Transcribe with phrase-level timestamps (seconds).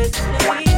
[0.00, 0.69] with me.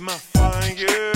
[0.00, 1.15] my fire.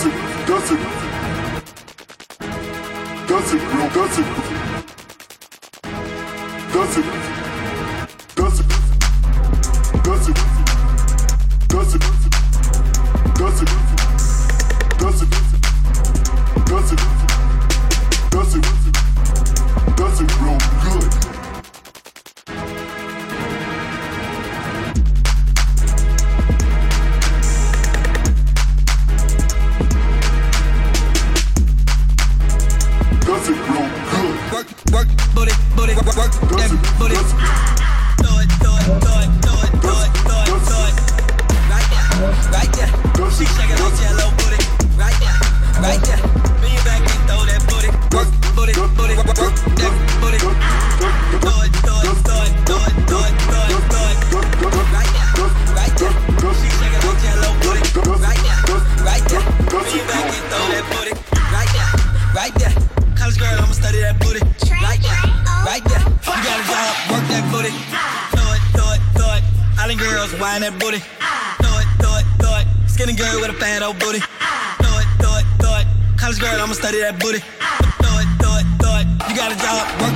[0.00, 0.14] That's it.
[0.46, 0.80] That's it.
[3.28, 4.46] That's it, bro.
[4.46, 4.49] It.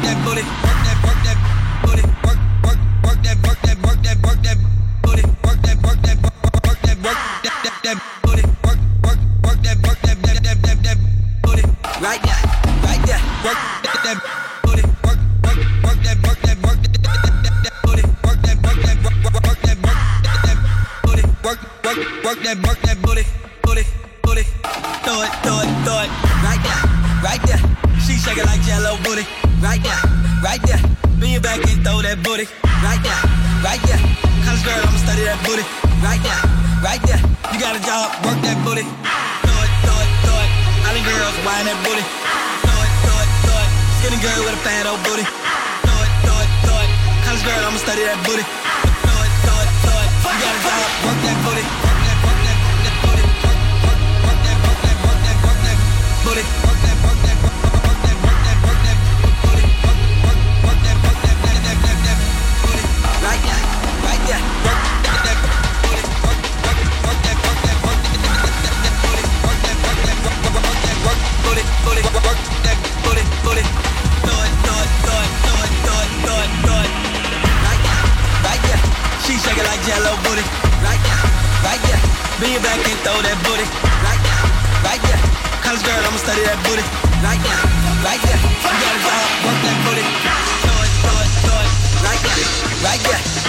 [0.04, 1.38] that booty, work that, work that
[1.84, 4.58] booty, work, work, work that, work that, work that, work that
[5.02, 9.18] booty, work that, work that, work, work that, work that, that, that booty, work, work,
[9.44, 10.98] work that, work that, that, that, that,
[11.42, 11.62] booty,
[12.04, 12.42] right there,
[12.84, 13.60] right there, work
[14.04, 14.18] that,
[14.64, 18.78] booty, work, work, work that, work that, work that, that, that, booty, work that, work
[18.84, 20.00] that, work, work that, work
[20.44, 20.58] that,
[21.04, 23.24] booty, work, work, work that, work that booty,
[23.64, 23.84] booty,
[24.22, 24.44] booty,
[25.04, 26.10] throw it, throw it, throw it,
[26.44, 26.82] right there,
[27.24, 27.62] right there.
[28.04, 29.24] She shaking like Jello booty
[30.54, 30.82] right there.
[31.18, 32.46] Bend your back and throw that booty,
[32.86, 33.22] right there,
[33.66, 33.98] right there.
[34.46, 35.66] College girl, I'ma study that booty,
[35.98, 36.42] right there,
[36.78, 37.18] right there.
[37.50, 38.86] You got a job, work that booty.
[38.86, 40.50] Throw it, throw it, throw it.
[40.78, 42.04] All Island girls, whine that booty.
[42.62, 43.70] Throw it, throw it, throw it.
[43.98, 45.26] Skinny girl with a fat old booty.
[45.26, 46.90] Throw it, throw it, throw it.
[47.26, 48.44] College girl, I'ma study that booty.
[48.46, 50.10] Throw it, throw it, throw it.
[50.22, 51.64] You got a job, work that booty.
[51.82, 53.24] Work that, work that, work that booty.
[53.42, 53.58] Work,
[53.90, 56.73] work, work that, work that, work that, work that booty.
[72.24, 72.40] Right
[78.44, 78.60] right
[79.64, 80.44] like jello booty.
[80.80, 81.00] Right
[81.64, 81.82] right
[82.64, 83.66] back and throw that booty.
[84.00, 84.20] Right
[84.84, 85.02] right.
[85.60, 86.84] College girl, I'ma study that booty.
[87.20, 87.40] Right
[88.04, 88.20] right.
[88.24, 89.00] You gotta
[89.64, 90.04] that booty.
[92.04, 92.22] Right
[92.84, 93.43] right yeah.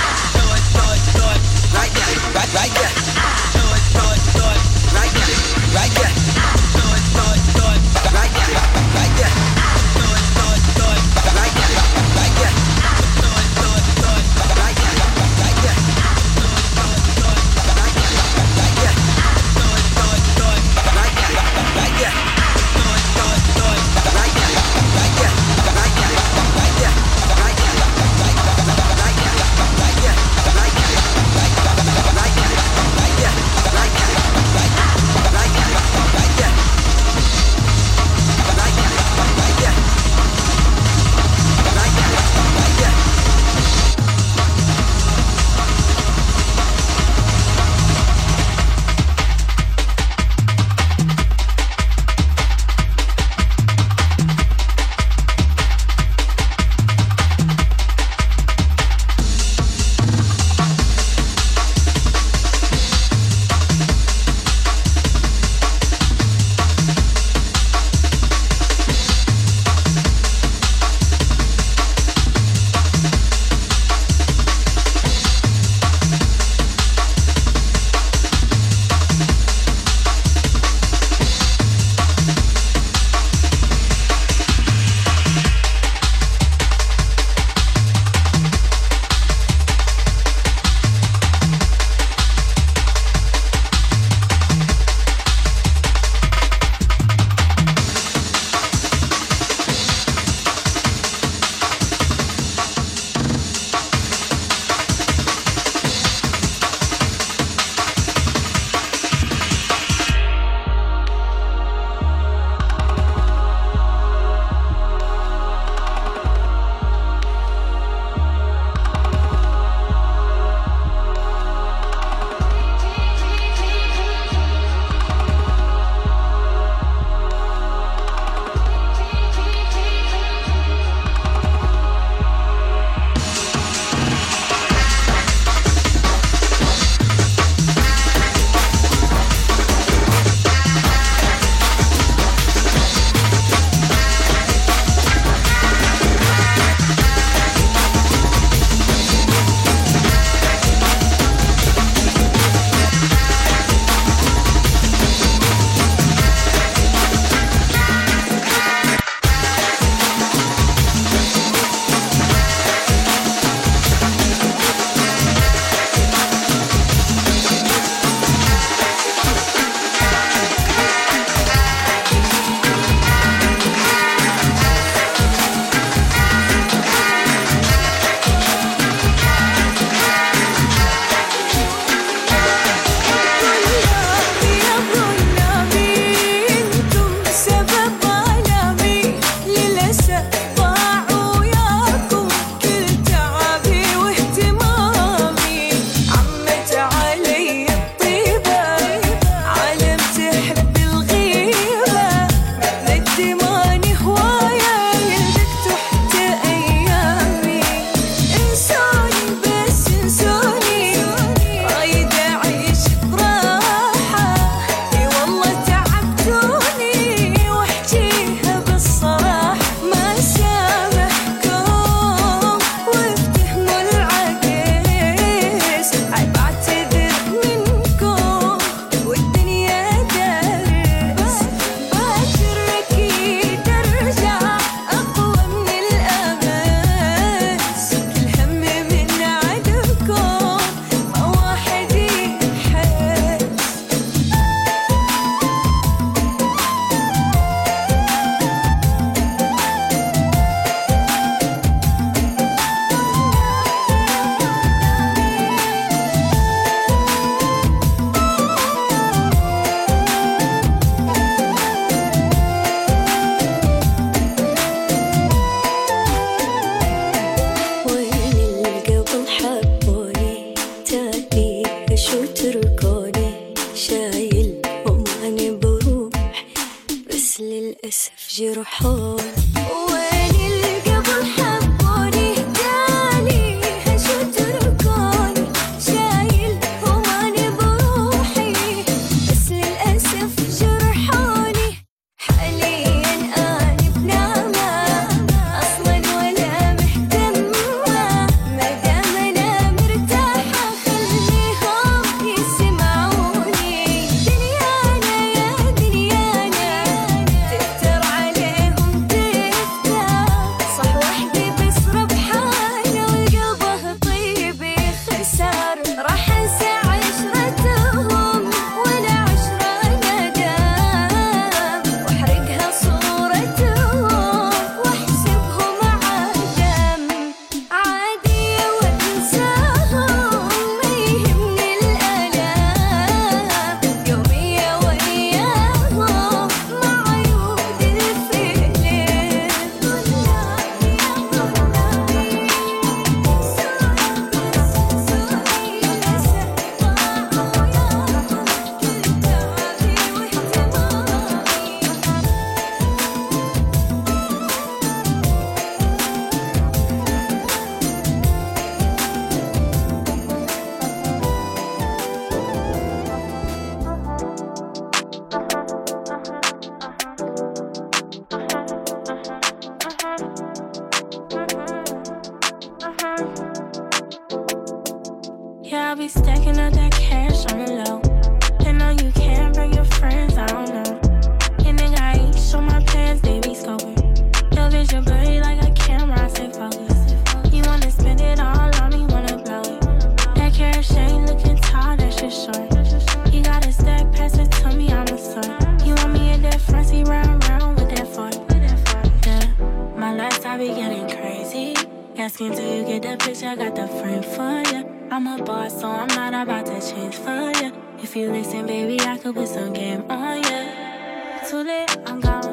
[403.46, 405.08] I got the frame for you.
[405.12, 407.72] I'm a boss, so I'm not about to change for you.
[408.02, 411.50] If you listen, baby, I could put some game on you.
[411.50, 412.45] Too late, I'm gone.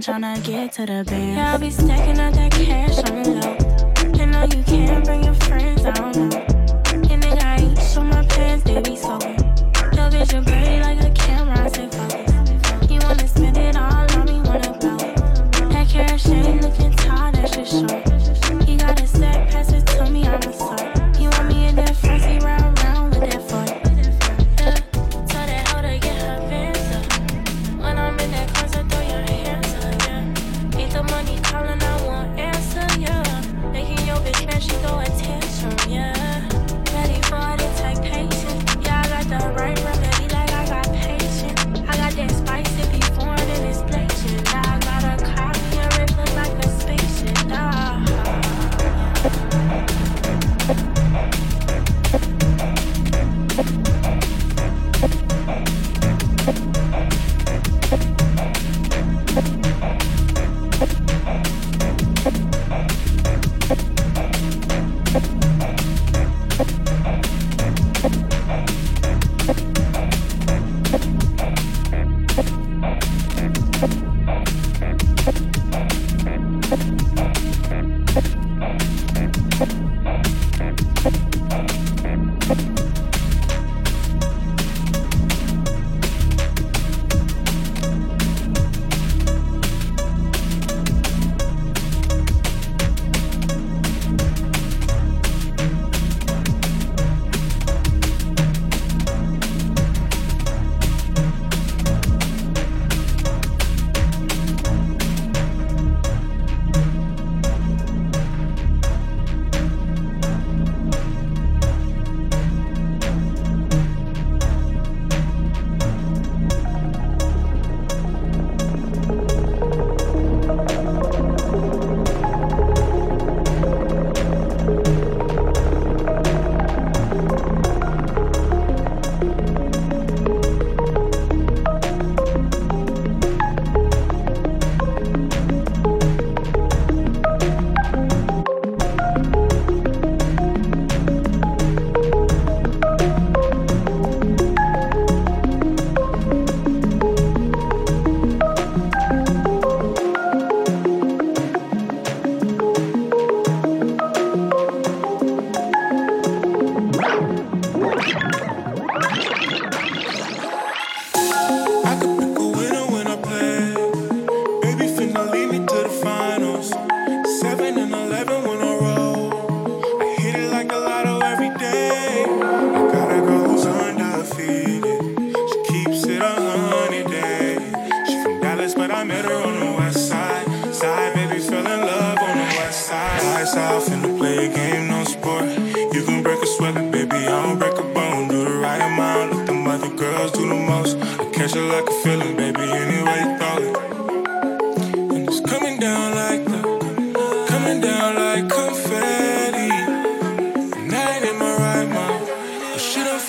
[0.00, 1.36] down, tryna get to the band.
[1.36, 4.20] Yeah, I'll be stacking up that cash on low.
[4.20, 6.53] And no, you can't bring your friends, I don't know.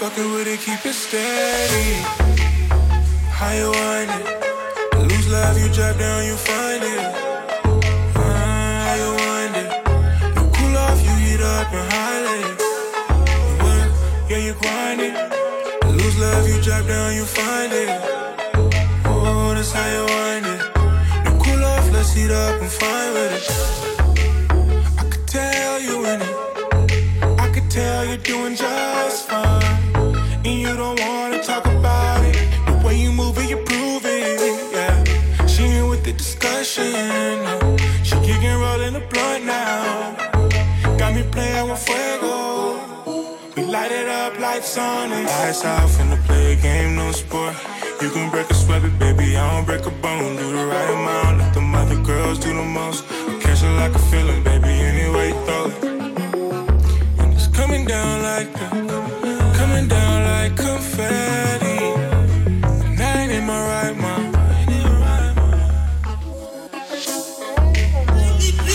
[0.10, 1.90] Fucking with it, keep it steady.
[3.38, 4.28] How you wind it?
[5.10, 7.02] Lose love, you drop down, you find it.
[8.16, 9.70] Ah, how you wind it?
[10.38, 12.58] You cool off, you heat up and highlight.
[13.48, 13.90] You work,
[14.30, 15.16] yeah, you grind it.
[15.98, 17.90] Lose love, you drop down, you find it.
[19.06, 20.62] Oh, that's how you wind it.
[21.26, 23.95] You cool off, let's heat up and find with it.
[44.78, 47.56] Up, lights out, finna play a game, no sport.
[48.02, 50.36] You can break a sweat, but baby, I don't break a bone.
[50.36, 53.06] Do the right amount, let them other girls do the most.
[53.10, 55.84] I catch it like a feeling, baby, anyway throw it.
[57.20, 58.54] And it's coming down like
[59.60, 61.78] coming down like confetti.
[63.00, 64.36] And in my right mind.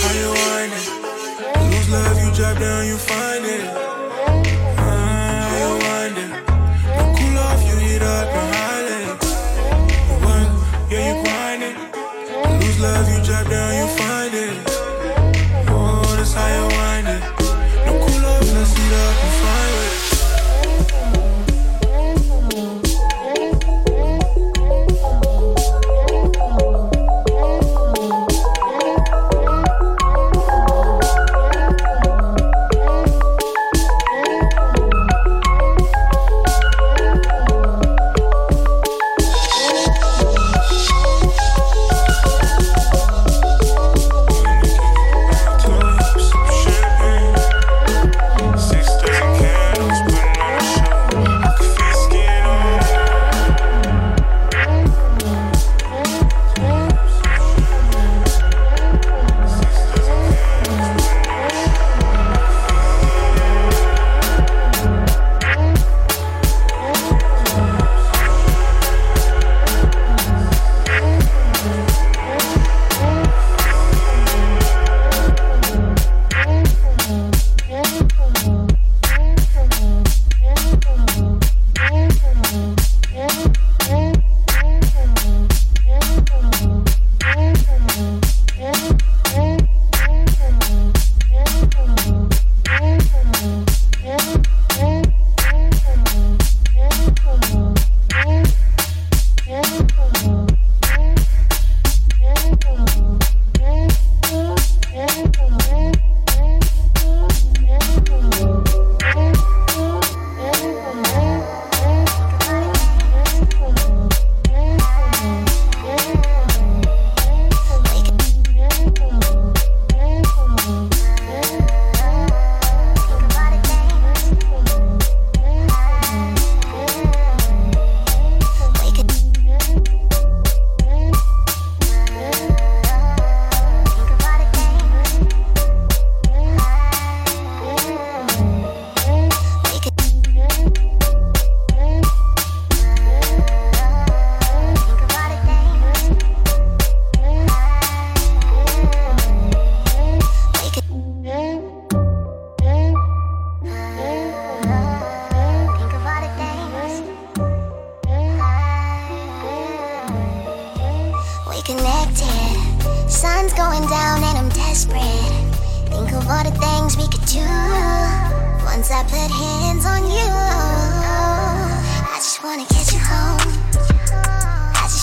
[0.03, 0.73] How you wind?
[1.73, 3.20] Lose love, you drop down, you find
[12.81, 14.10] love, you drop down, you find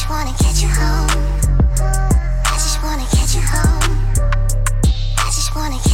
[0.07, 1.09] just wanna catch you home.
[1.81, 4.07] I just wanna catch you home.
[5.17, 5.86] I just wanna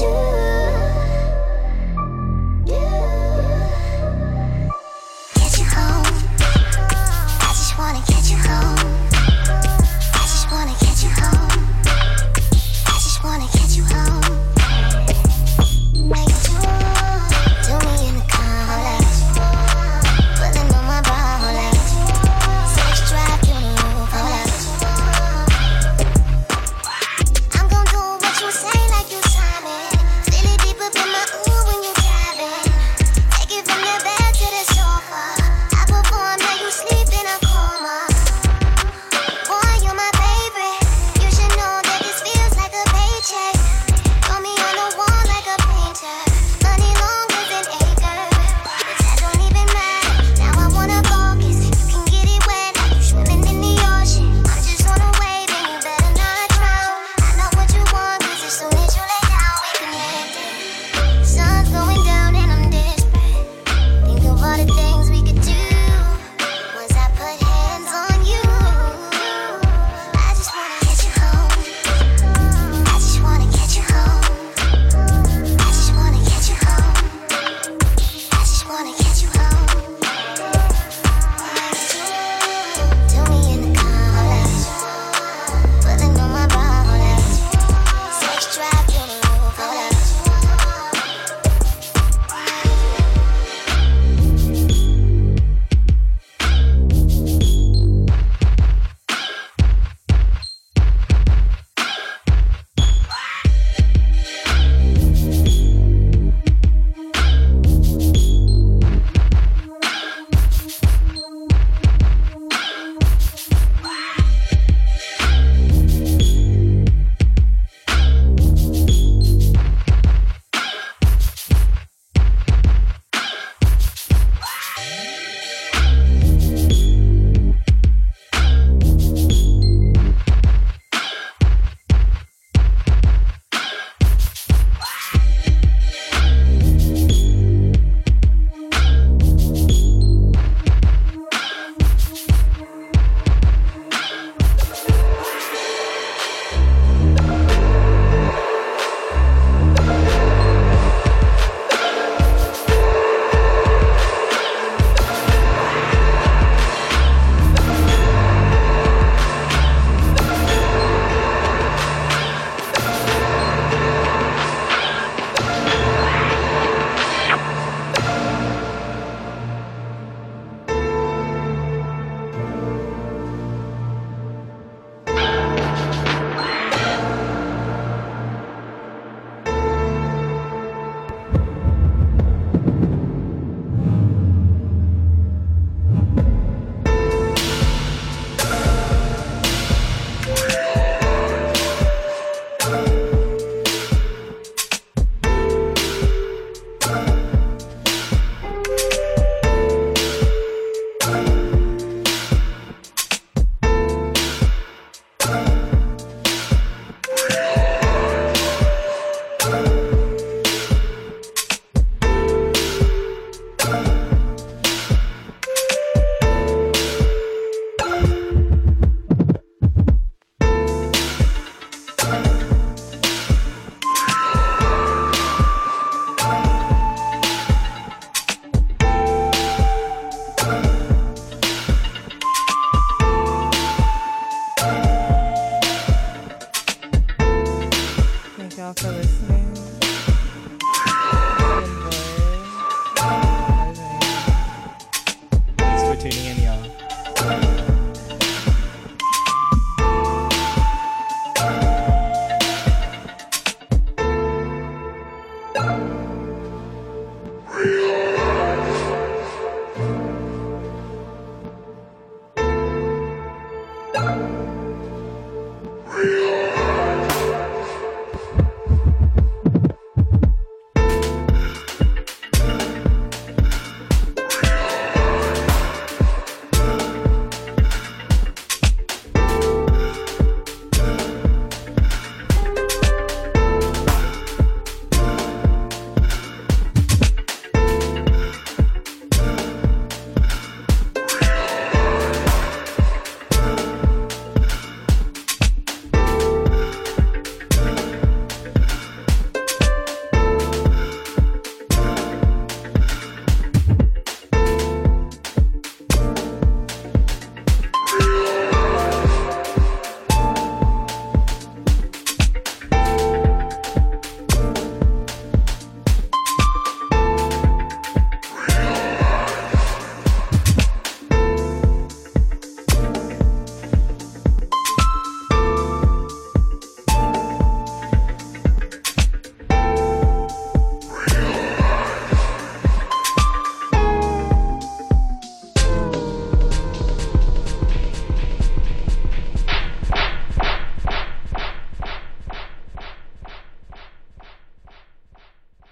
[0.00, 0.29] do